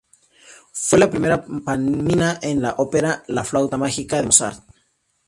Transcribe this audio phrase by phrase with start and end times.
[0.73, 4.63] Fue la primera Pamina en la ópera "La flauta mágica", de Mozart.